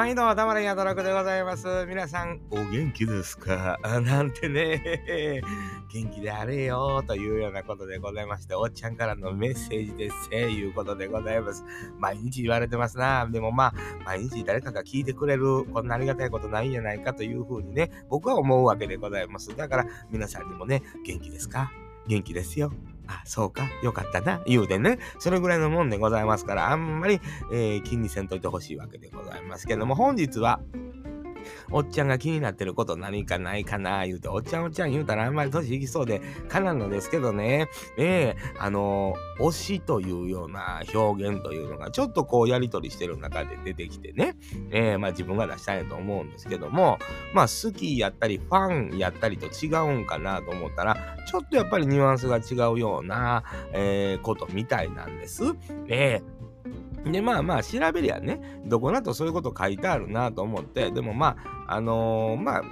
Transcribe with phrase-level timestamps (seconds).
[0.00, 1.84] 毎度、たまらやどろくでございます。
[1.86, 3.78] 皆さん、お元気ですか？
[4.00, 5.42] なんてね、
[5.92, 11.62] 元気であれよというようなことでございまして、おっちゃんからのメッセージですせ、いうことでございます。
[11.98, 13.28] 毎日言われてますな。
[13.30, 13.74] でもまあ、
[14.06, 19.54] 毎日誰かが聞いてくれる、こんなありがたいことないんじゃないかというふうにね、僕は思うわけでございます。
[19.54, 21.70] だから、皆さんにもね、元気ですか？
[22.06, 22.72] 元気ですよ。
[23.30, 27.20] そうか、よかったな、言うてね、それぐらいのもんでございますから、あんまり、
[27.52, 30.58] えー、気にせんといてほしいわけでございますけども、本日は、
[31.70, 34.06] おっちゃんが気になってること何かないかな？
[34.06, 44.36] 言うて、おっちゃんおっちゃん言うたらあんまり年いきそうで、かなんのですけどね、ええ、あの、推しというような表現というのが、ちょっとこうやりとりしてる中で出てきてね、
[44.70, 46.98] ええ、まあ自分が出したいと思うんですけども、
[47.34, 50.96] まあ好きやったり、ファンやったりと違うんかなと思ったら、
[51.30, 55.44] ちょっとやっぱりニュアンスが違うような、えー、ことみたいなんです。
[55.88, 56.39] ええ
[57.04, 62.62] で、まあまあ、調べりゃね、どこなとそういうこと書いてあるなと思って、でもまあ、あのー、まあ、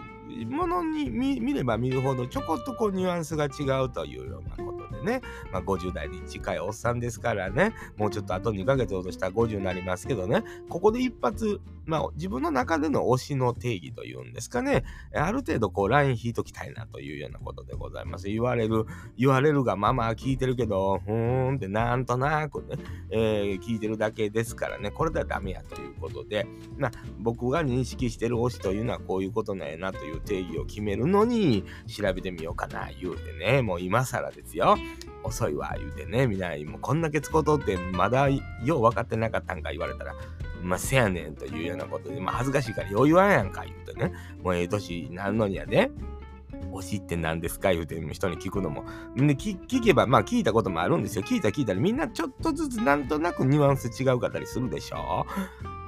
[0.46, 18.28] ものに見れば見るほどちょこっとこうニュアンスが違うというようなことでね、まあ、50代に近いおっさんですからね、もうちょっとあと2ヶ月ほどしたら50になりますけどね、ここで一発、まあ、自分の中での推しの定義というんですかね、ある程度こうライン引いときたいなというようなことでございます。
[18.28, 18.84] 言われる、
[19.16, 22.76] 言われるがまま聞いてるけど、ふーんってなんとなくね、
[23.10, 34.76] えー、聞いてるだけですからね、これではダメやということで、まあ、僕が認識してる推しというのはこういうことなんやなという定義を決めるのに調べてみようかな言うてね、もう今更ですよ。
[35.24, 38.40] 遅いわ言うてね、みんなもうこんだけ使うとってまだよ
[38.76, 40.14] う分かってなかったんか言われたら、
[40.62, 45.90] まあ、せやねんというようなことで、まあ、恥ずかしいからよう言わんやんか言うてね、もうええ年になるのにやで、
[46.72, 48.84] 推しって何ですか言うて人に聞くのも。
[49.16, 51.22] で聞、聞けば、まあ聞いたこともあるんですよ。
[51.22, 55.26] 聞いた聞いたらみんなちょっとずつなんとなくニュアンス違うかったりするでしょ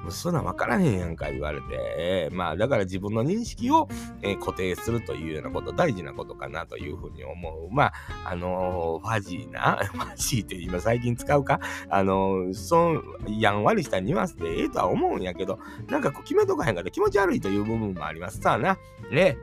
[0.01, 3.87] もうそんなん分からへんやんか言われて、まあだから自分の認識を、
[4.21, 7.73] えー、固定するというようなこと大事なことかなというふうに思う。
[7.73, 7.93] まあ、
[8.25, 11.59] あのー、ファジーな、 ファジーって今最近使うか？
[11.89, 18.77] あのー、そん、やんわりしたニュアンスでええとは思うんやけど、なんかこう決めとかへんから気持ち悪いという部分もありますさあな。
[19.11, 19.37] ね。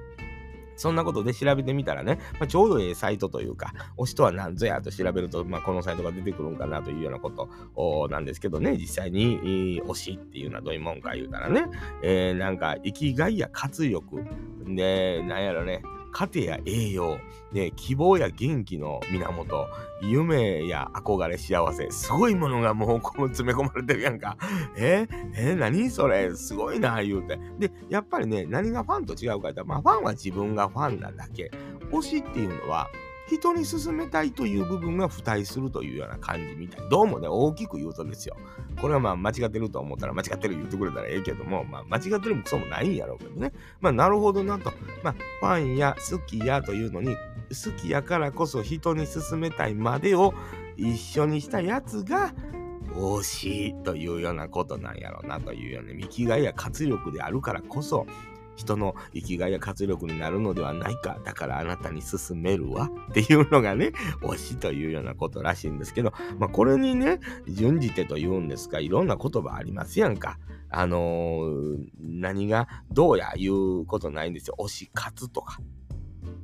[0.79, 11.67] そんなことで調べてみたらね、まあ、ちょうどええサイトというか、推しとは何ぞやと調べると、まあ、このサイトが出てくるんかなというようなことなんですけどね、実際に、推しっていうのはどういうもんか言うたらね、
[12.03, 14.25] えー、なんか生きがいや活力、
[14.65, 15.83] で、なんやろね、
[16.13, 17.19] 糧や栄養、
[17.53, 19.69] ね、希望や元気の源、
[20.03, 24.37] 夢や憧れ、幸せ、すごいものがもうこう詰め込まれてるやんか。
[24.77, 25.07] え？
[25.35, 25.55] え？
[25.55, 26.35] 何それ？
[26.35, 27.39] すごいな、言うて。
[27.59, 31.51] で、やっぱりね、何がファンと違うかってまあファンは自分がファンなだけ。
[31.91, 32.89] 推しっていうのは、
[33.29, 36.89] 人に勧めたいという部分が付帯するというような感じみたい。
[36.89, 38.37] どうもね、大きく言うとですよ。
[38.81, 43.53] これはまあ間違ってると思ったら間違ってる言ってくれたらええけども、まあ間違ってるもクソもないんやろうけどね。
[43.81, 44.73] まあなるほどなと。
[45.03, 47.15] まあファンや好きやというのに、
[47.51, 50.33] 好きやからこそ人に勧めたいまでを
[50.77, 52.33] 一緒にしたやつが、
[52.95, 58.07] 推しいというようなことなんやろうなというような見きがいや活力であるからこそ
[58.59, 61.19] 人の生きがいや活力になるのではないか。
[61.25, 62.91] だからあなたに進めるわ。
[63.11, 70.39] っていうのがね、推しというようなことらしいんですけど、まあこれにね、準じてというんですか、いろんな言葉ありますやんか。
[70.71, 74.57] あのー、何がどうや言うことないんですよ。
[74.59, 75.61] 推し活とか。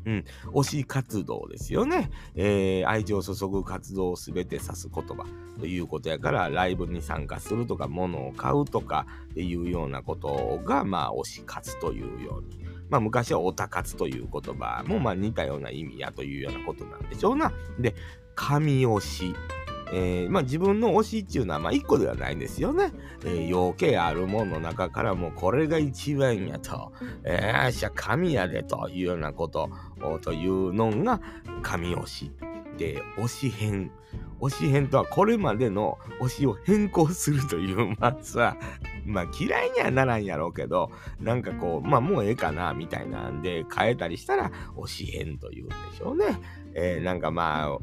[0.07, 2.11] うん、推し活動ですよね。
[2.35, 5.27] えー、愛情を注ぐ活動を全て指す言葉
[5.59, 12.65] ということやから、ライブに参加するとか、物を買うとかっていうようなことが、まあ、推し活というように。
[12.91, 17.53] まあ、昔はオタ活という言葉も、まあ、似たような意味やというようなことなんでしょうな。
[17.79, 17.95] で、
[18.35, 19.35] 神推し。
[19.97, 22.93] えー、まあ、自分の推しっていうのはまあ1個ではないんですよね。
[23.25, 29.71] えー、余計あるものの中からもこれが一番やと、えー、しゃ神やでというようなこと
[30.23, 31.21] というのが
[31.63, 32.33] 神推し。
[32.77, 33.93] で、推し編。
[34.41, 38.57] 推し編とはこれまでの推しを変更するという、まあさ、
[39.05, 40.91] まあ嫌いにはならんやろうけど、
[41.21, 46.39] なんかこう、まあもうええかな、みたいなんで変えたりしたら推し編というんでしょうね。
[46.75, 47.81] えー、なんかまあ、好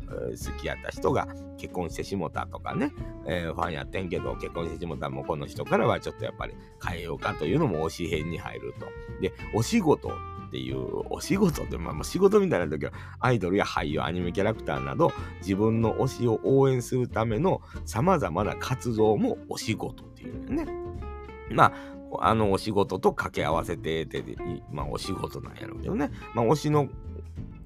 [0.59, 1.27] きやった人が
[1.57, 2.91] 結婚してしもたとかね、
[3.25, 8.87] えー、ファンやってんけど、結婚してしもたもこの人からはちょっとやっぱり変えようかというのも推し編に入ると。
[9.21, 12.91] で、お仕事っていう、お仕事って、まあ、仕事みたいな時は、
[13.21, 20.65] アイドルや俳優、アニメキャラクターなど、自分の推しを応援するための様々な活動もお仕事っていうね。
[21.53, 21.73] ま
[22.19, 24.23] あ、あのお仕事と掛け合わせてて、
[24.71, 26.11] まあお仕事なんやろうけどね。
[26.33, 26.89] まあ推しの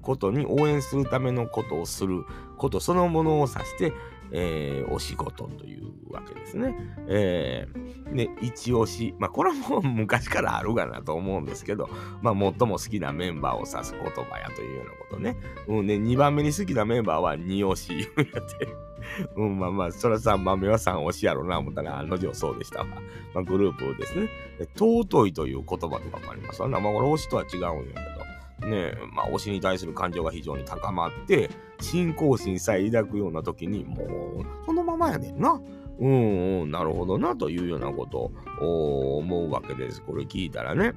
[0.02, 2.24] ことに応援するためのことをする
[2.58, 3.92] ことそのものを指して
[4.32, 6.74] えー、お仕事というわけですね。
[7.08, 9.14] えー、で、一押し。
[9.18, 11.88] まあ、これはもう昔からあるがなと思うんですけど、
[12.22, 15.36] まあ、最も好きなメンバーを指す言葉やというようなことね。
[15.68, 18.85] うん、で、2番目に好きなメンバーは二押し言うやって。
[19.36, 22.86] うん、まあまあ、それは3番目は3押しやろうな、思ったら、案の定そうでしたわ。
[23.34, 24.28] まあ、グループですね。
[24.76, 26.80] 尊いという言葉とかもありますわな。
[26.80, 28.68] まあ、これ推しとは違うんやけど。
[28.68, 31.50] ねまあ、推しに対する感情が非常に高まって、
[31.80, 35.60] 信仰心さえ抱くような時に、もう、そのままやねんな。
[35.98, 40.02] うん、うん、なるほどな、というようなことを思うわけです。
[40.02, 40.94] これ聞いたらね。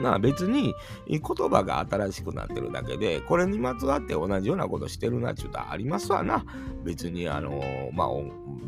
[0.00, 0.74] まあ別に
[1.06, 6.44] 言葉が新しくなってるだけで、これにまつわって同じようなことしてるなっちゅうとありますわな。
[6.84, 7.62] 別にあの
[7.92, 8.08] まあ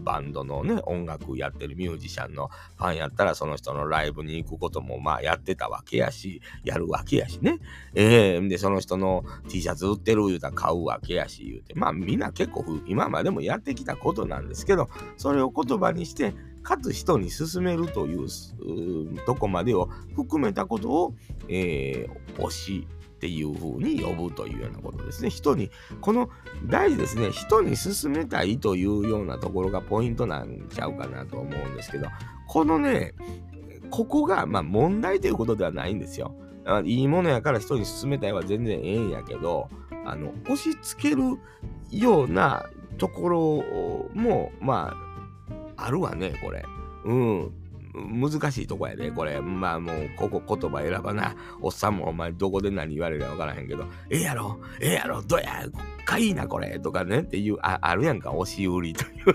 [0.05, 7.58] バンドのね、音楽やってるミュージシャンのファンやったらその人のライブに行くこともまあやってたわけやし、やるわけやしね。
[7.94, 16.34] えー、で、その人の T シャツ売ってる言うたら買うわけやし言うて、まあみんな結構今までもやってきたことなんですけど、それを言葉にして
[16.66, 18.26] かつ人に勧めるという
[19.24, 21.14] とこまでを含めたことを、
[21.48, 25.30] えー、推しっていう風に呼ぶというようなことですね。
[25.30, 25.70] 人に、
[26.00, 26.28] この
[26.64, 32.08] 大事ですね、人に勧めたいというようなところがポイントなんちゃうかなと思うんですけど、
[32.48, 33.14] このね、
[33.90, 36.34] ここが、まあ問題ということではないんですよ。
[36.84, 39.68] いいものやから人に勧めたいは全然ええんやけど、
[40.04, 41.38] あの、押し付ける
[41.92, 42.68] ような
[42.98, 45.06] ところも、まあ、
[45.76, 46.64] あるわね、これ。
[47.05, 47.52] うん。
[47.99, 49.40] 難しいとこやで、これ。
[49.40, 51.34] まあもう、ここ言葉選ばな。
[51.62, 54.61] おっさんもお前どこで何言われるかわからへんけど、ええやろ？
[54.81, 55.23] ええやろ？
[55.23, 55.64] どや？
[56.05, 59.34] かいいな、これとかねっていう、ああるやんか、押し売りという。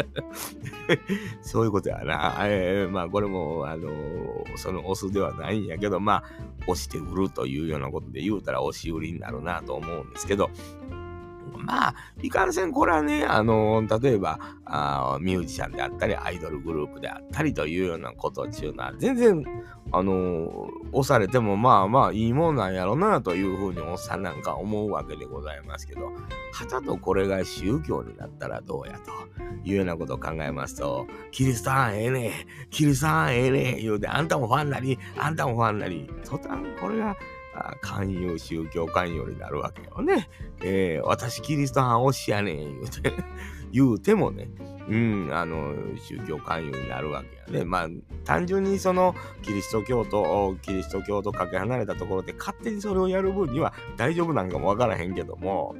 [1.42, 2.34] そういうことやな。
[2.42, 6.24] えー、まあこれも、あのー、その押すではないんやけど、まあ、
[6.66, 10.50] 押して売るというようなことで言うたら押し売りになるなと思うんですけど、
[11.58, 19.44] まあ、いかんせんこれはね、あの例えばあ、ミュージシャンであったり、アイドルグループであったりというようなことっていうのは、全然、
[19.92, 26.12] あの押されてもまあまあいいもんなんやろなというふうにおっさんなんか思うわけでございますけど、
[26.52, 29.10] はたとこれが宗教になったらどうやと
[29.68, 37.16] いうようなことを考えますと、キリストはええねキリストはええね言うて、あんたもファンなり、あんたもファンなり、途端これが
[37.80, 40.28] 勧誘、宗教勧誘になるわけよね。
[40.62, 43.12] えー、私キリスト派推しやねん、言うて
[43.72, 44.48] 言うてもね、
[44.88, 47.64] うん、あの、宗教勧誘になるわけやね。
[47.64, 47.88] まあ、
[48.24, 55.76] 単純にその、キリスト教と、キリスト教とかけ離れたところで勝手にそれをやる分には大丈夫なんかもわからへんけども、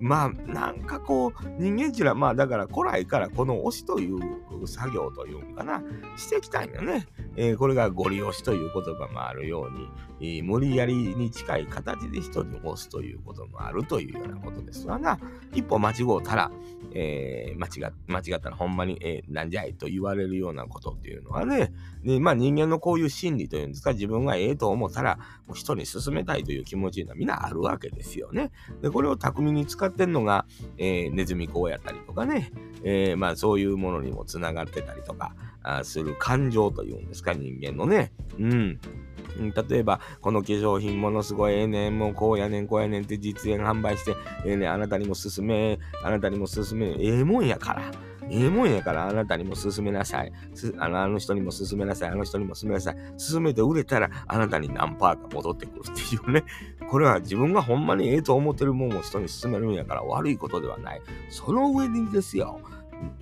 [0.00, 4.18] まあ、なんかこう、人間ちら、まあ、だから古来からこの推しという
[4.66, 5.82] 作業というかな、
[6.16, 7.06] してきたんよね。
[7.40, 9.88] えー、これがゴリ押しという言葉もあるように、
[10.20, 15.20] えー、無理やりに近い形で人に押すということもあるというようなことですわな。
[15.54, 16.50] 一歩間違うたら、
[16.92, 25.20] えー、間違間違ったらほんまに、えー、なんじゃいと言われるようなことっていうのはね、でまあ、人間のこういう心理というんですか、自分がええと思ったら、
[25.54, 28.50] 人に勧めたいという気持ちがみんなあるわけですよね。
[28.82, 30.44] で、これを巧みに使ってんのが、
[30.76, 32.50] えー、ネズミ講やったりとかね、
[32.82, 35.34] えー、まあそういうものにもつながってたりとか
[35.68, 38.12] あする感情というんですか、人間のね。
[38.38, 38.80] うん。
[39.68, 47.90] 例えば、この化粧品ものすごいええねん、もうこうやねん、こうやねんって実演販売して、ええねん、あなたにも勧め、あなたにも勧め、ええもんやから。
[48.30, 50.32] ええもんやから、あなたにも勧めなさい。
[50.78, 52.10] あのあの人にも勧めなさい。
[52.10, 52.96] あの人にも勧めなさい。
[53.32, 56.44] 勧めて売れたら、あなたに何パーか戻ってくるっていうね。
[56.90, 61.00] これは自分がほんまにええと思ってるもんを人に勧めるんやから悪いことではない。
[61.30, 62.60] その上にですよ。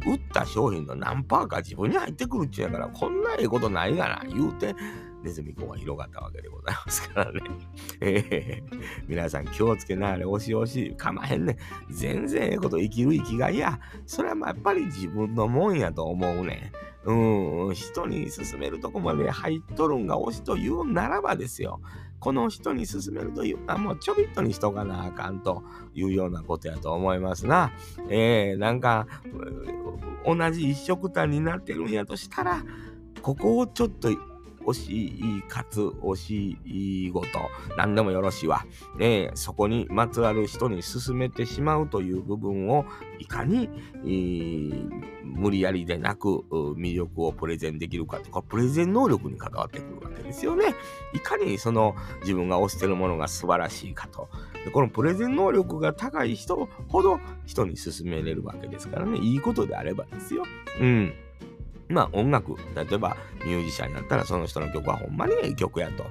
[0.06, 4.74] 売った商品の何パーか自分に入ってくるっちゅうやから、こんなええことないがな、言うて、
[5.22, 7.40] ネズミ子は広がったわけでございますからね。
[8.00, 11.58] えー、皆さん気をつけなあれ、押し押し、かまへんね
[11.90, 13.78] 全然ええこと生きる生きがいや。
[14.06, 16.72] それはまあやっぱり自分のもんやと思うね
[17.06, 21.80] うん、人に勧めるとこまで入っとるんが推しというならばですよ。
[22.20, 25.62] この人に勧めるというのはもうちょびっとにしとかなあかんと
[25.94, 27.72] いうようなことやと思いますな。
[28.08, 29.06] えー、なんか、
[30.24, 32.64] 同じ一色単になってるんやとしたら、
[33.22, 34.10] ここをちょっと
[34.66, 35.06] 惜し
[35.38, 36.58] いかつ惜し
[37.06, 37.26] いごと、
[37.76, 38.64] 何でもよろしいわ。
[38.98, 42.84] ね、そこにまつわる人に勧めてしまうという部分を
[43.18, 43.70] いかに、
[44.04, 44.90] えー、
[45.24, 46.44] 無理やりでなく
[46.76, 50.74] 魅力をプレゼンできるかとか、プレゼン能力に関わってくるわけですよね。
[51.14, 54.28] いかにその自分が推してるものが素晴らしいかと。
[54.64, 59.18] でこのプレゼン能力が高い人ほど人に勧めれるわけですからね。
[59.18, 60.44] いいことであればですよ。
[60.80, 61.14] うん。
[61.88, 66.04] まあ音楽、例えばミュージシャンになったらその人の曲はほんまにええ曲やと。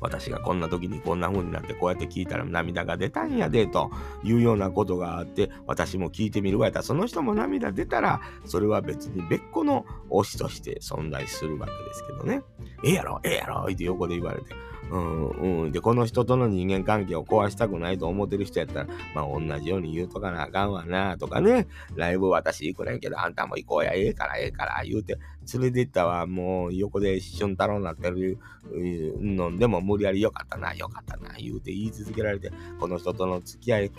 [0.00, 3.90] 私がこんな時にこんな風になってこうやって聞いたら涙が出たんやでと
[4.24, 12.42] いうようなことがあって私も聞いてみるわやったらその人も涙出たらそれは別に別個の推しとして存在するわけですけどね
[12.84, 14.46] ええやろええやろって横で言われて
[14.90, 15.28] うん
[15.64, 15.72] うん。
[15.72, 21.66] で、この人との人間関係を壊したくないと思ってる人やったら、まあ同じように言うとかなあかんわなとかね。
[21.94, 25.18] ライブ私行くねんけど、あんたも行こうや、ええからええから言うて、
[25.54, 28.38] 連れて行ったわ、もう横で俊太郎になってる
[28.72, 32.50] のでも無理やりよかったな、よかったな、言うて言い続けられて、
[32.80, 33.92] この人との付き合い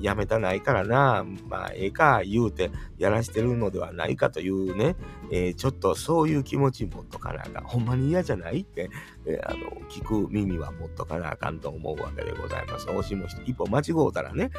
[0.00, 4.96] やめたないからな、まあええか言うてやらしてるのではないかというね、
[5.30, 7.62] えー、ちょっとそういう気持ち持っとかなあか。
[7.64, 8.90] ほんまに嫌じゃないって、
[9.26, 12.86] えー、あの、聞く耳は持っとかなあかんと思うわけでございます。
[12.86, 14.50] 推しも一歩間違うたらね、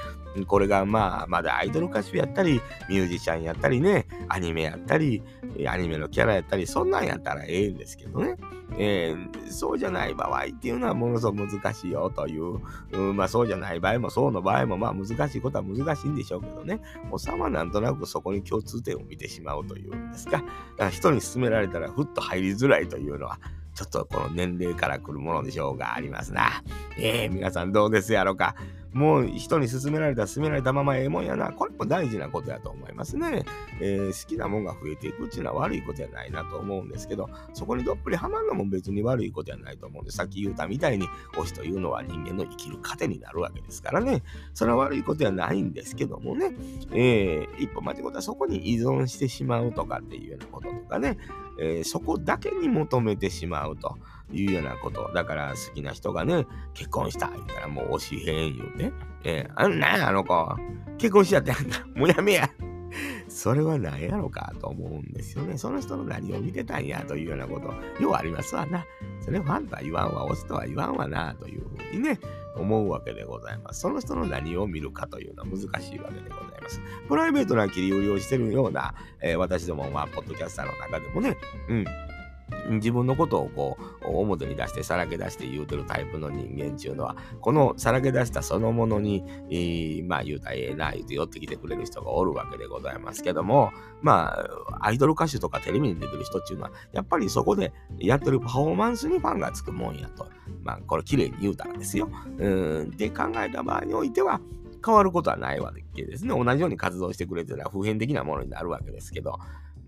[0.48, 5.22] これがまあ、まだアイドル歌手やったり、ミュージシャンやったりね、アニメやったり、
[5.68, 8.38] アニメのキャラやったり、そんなんやったらええんですけどね。
[8.78, 12.60] えー、そうじゃない場合っていうのはものすごく難しいよという、
[12.92, 16.80] うん、まあそうじゃない場合もそうの場合もまあ難しいことは難しいんでしょうけどね、
[17.12, 20.44] おさまなんとなくそこに共通点を見てしまうというんですか、
[20.78, 23.40] か人に勧められたらふっと入りづらいというのは、
[23.74, 26.64] ちょっとこの年齢から来るものでしょうがありますな。
[26.98, 28.56] えー、皆さんどうですやろか。
[28.94, 31.52] もう人に勧められた、勧められたままええもんやな。
[31.52, 33.44] これも大事なことやと思いますね。
[33.82, 44.24] えー、好きなもんが増えていくっていうのは悪いことやないなと思うんですけど、そこにどっぷりハマるのも別に悪いことやないと思うんで、さっき言ったみたいに、推しというのは人間の生きる糧になるわけですからね。
[44.54, 46.56] それは悪いことやないんですけどもね。
[46.92, 51.18] えー、一歩間違ったらそこに依存してしまうとかっていうようなこととかね。
[51.60, 53.98] えー、そこだけに求めてしまうと。
[54.32, 55.12] いうようなこと。
[55.14, 59.14] だから好きな人がね、結婚した言ったらもう推しへん言うて。
[59.26, 60.56] えー、あんなんあの子、
[60.98, 62.50] 結婚しちゃってあんた、もうやめや。
[63.28, 65.58] それは何やろかと思うんですよね。
[65.58, 68.86] その人の何を見てたんやというようなこと、ようありますわな。
[69.22, 72.20] それファンとは言わんわ、推しとは言わんわな、というふうにね、
[72.56, 73.82] 思うわけでございます。
[73.82, 76.82] その人の何を見るかというのは難しいわけでございます。
[77.08, 81.38] プライベートな切り売りをしてるような、えー、私ども、まあ、ポッドキャスターの中でもね、
[81.70, 81.86] うん、
[82.70, 94.34] 自分のことをこう表に出してさらけ出して言うてるタイプの人間っていうのはこのさらけ出したそのものに、えー、まあ言うたらええな言うて寄ってきてくれる人がおるわけでございますけどもま
[94.80, 100.28] あアイドル歌手とかテレビに出てる人っていうのはやっぱりそこでやってるパフォーマンスにファンがつくもんやと。
[100.64, 102.10] まあこれ綺麗に言うたらですよ。
[102.38, 102.84] うん。
[102.84, 104.42] って考えた場合においては
[104.86, 106.30] 変わることはないわけですね。
[106.30, 109.40] 同じように活動してくれてるのは普遍的なものになるわけですけど、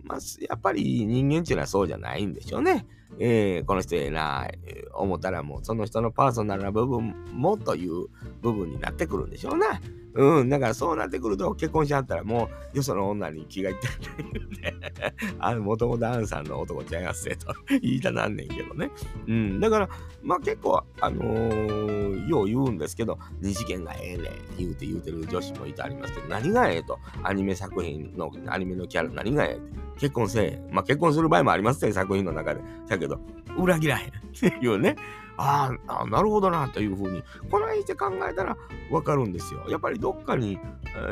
[0.06, 2.86] まあ、やっぱり人間っていうのはそうじゃないんでしょうね。
[3.20, 4.48] えー、この人ええな、
[4.94, 8.08] 思ったらもうその人のパーソナルな部分もという
[8.42, 9.80] 部分になってくるんでしょうな。
[10.16, 14.74] うん、だからそうなってくると結婚しちゃったらもうよその女に気がいって言うて、
[15.40, 18.90] あの、もともとアンさんの男ちゃいますせと言いたなんねんけどね。
[19.28, 19.90] うん、だから、
[20.24, 32.62] まあ結構、あのー、よう言うんですけど、二次元がええねん言うて言うてる女子もいてありますけど、何がええと、アニメ作品の、アニメのキャラ何がええって、結婚せえまあ結婚する場合もありますね、作品の中で。
[33.08, 34.96] だけど、裏切らへんっていうね。
[35.38, 38.58] ああ、なるほどな、というふうに、この辺して考えたら
[38.90, 39.66] わかるんですよ。
[39.68, 40.58] やっぱりどっかに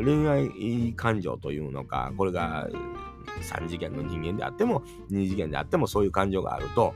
[0.03, 2.69] 恋愛感情というのか、これが
[3.41, 4.81] 3次元の人間であっても、
[5.11, 6.93] 2次元であってもそういう感情があると、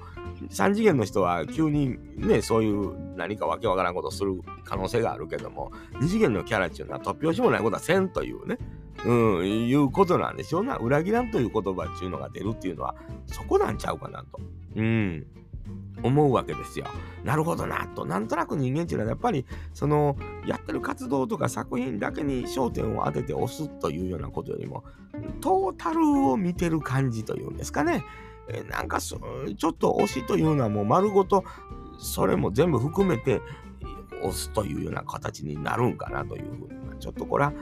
[0.49, 8.57] 3次元の人は急にね、そういう何かわけわからんことをする可能性があるけども、2次元のキャラっていうのは突拍子もないことはせんというね、
[9.05, 10.77] うん、いうことなんでしょうな。
[10.77, 14.39] 裏切らんという言葉っていうのが出るっていうのは、そこなんちゃうかなと。
[14.77, 15.27] うん。
[16.03, 16.85] 思うわけですよ。
[17.23, 18.05] なるほどなと。
[18.05, 20.15] なんとなく人間っていうのはやっぱりその
[20.45, 24.83] やってる活動とか作品だけに焦点を当てて押すというようなことよりも
[25.41, 28.03] トータルを見てる感じというんですかね。
[28.49, 31.43] えなんかちょっと推しというのはもう丸ごと
[31.99, 33.41] それも全部含めて
[34.21, 37.53] 押すというような形になるんかなというふうにちょっとこれは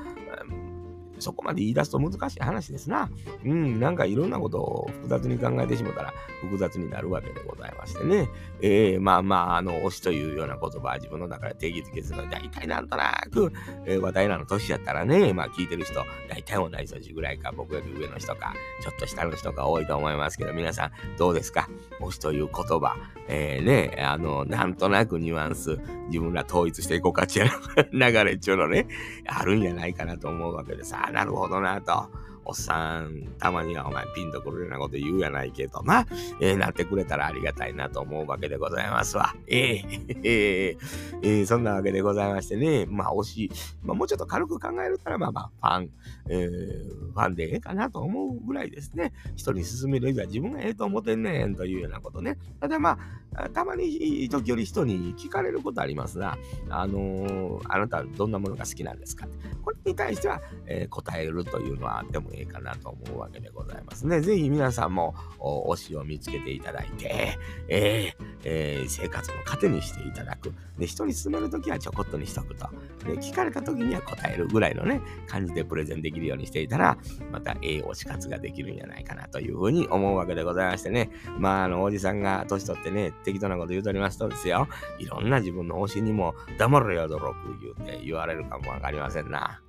[1.20, 3.10] そこまで言い出すと難しい話ですな。
[3.44, 8.30] うん、なんかいろんなことを複雑に考えてしもたら複雑になるわけでございましてね。
[8.62, 13.52] えー、まあまあ、あの、推しというような言葉は自分の中で定義づけするので、大体なんとなく、
[13.86, 15.94] えー、話題なの年やったらね、まあ聞いてる人、
[16.30, 21.70] 大体同じ年ぐらいか、僕より上の人か、ちょっと下の人が多いと思いますけど、皆さんどうですか？
[22.00, 22.96] 推しという言葉、
[23.28, 27.50] えー、ね、あの、なんとなくニュアンス、自分ら統一していこうかっていう
[27.92, 28.88] 流れっていうのね、
[29.28, 32.10] あるんじゃないかなと思うわけでさ、なるほどなと。
[32.46, 36.06] おっさん、たまにはお前ピンとくるようなこと言うやないけどな、
[36.40, 39.34] えー、なってくれたらありがたいなと思うわけでございますわ。
[39.48, 40.78] えー、えー、
[41.24, 43.52] えー、そんなわけでございましてね、まあ推し、
[43.84, 45.90] まあもうちょっと軽く考えるたら、まあまあファン、
[46.30, 52.38] えー、ファンでええかなと思うぐらいですね、人に勧める以外自分がええと思ってんねんというようなことね。
[52.60, 53.00] ただま
[53.34, 56.38] あ、たまに時折人に聞かれることありますが、
[56.70, 59.28] あのー、あなたはどんなものが好きなんですか？
[59.64, 64.22] これに対しては、えー、答えるというのはあってもいいかなと思うわけでございますね。
[64.22, 67.38] ぜひ皆さんも推しを見つけていただいて、
[67.68, 70.54] えーえー、生活の糧にしていただく。
[70.78, 72.70] で、人に勧めるときはちょこっとにしとくと。
[73.06, 76.98] で、聞かれたときには答えるぐらいのね、感じでプレゼンできるようにしていたら、
[77.32, 81.10] またええ推し活ができるんじゃないかなというふうに思うわけでございましてね。
[81.40, 84.68] まあ、あの、おじさんが年取ってね、適当なこと言うとりますとですよ、
[85.00, 89.62] いろんな自分の推しにも黙れよ、泥く言うて言われるかもわかりませんな。